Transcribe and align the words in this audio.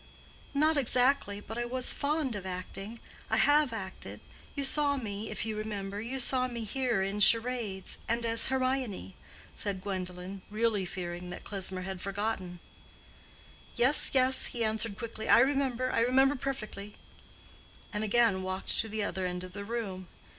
"Not 0.55 0.77
exactly: 0.77 1.39
but 1.41 1.59
I 1.59 1.65
was 1.65 1.93
fond 1.93 2.35
of 2.35 2.43
acting. 2.43 2.97
I 3.29 3.37
have 3.37 3.71
acted; 3.71 4.19
you 4.55 4.63
saw 4.63 4.97
me, 4.97 5.29
if 5.29 5.45
you 5.45 5.55
remember—you 5.55 6.17
saw 6.17 6.47
me 6.47 6.63
here 6.63 7.03
in 7.03 7.19
charades, 7.19 7.99
and 8.07 8.25
as 8.25 8.47
Hermione," 8.47 9.15
said 9.53 9.83
Gwendolen, 9.83 10.41
really 10.49 10.85
fearing 10.85 11.29
that 11.29 11.43
Klesmer 11.43 11.83
had 11.83 12.01
forgotten. 12.01 12.57
"Yes, 13.75 14.09
yes," 14.15 14.47
he 14.47 14.63
answered 14.63 14.97
quickly, 14.97 15.29
"I 15.29 15.37
remember—I 15.37 15.99
remember 15.99 16.33
perfectly," 16.33 16.95
and 17.93 18.03
again 18.03 18.41
walked 18.41 18.79
to 18.79 18.89
the 18.89 19.03
other 19.03 19.27
end 19.27 19.43
of 19.43 19.53
the 19.53 19.63
room. 19.63 20.07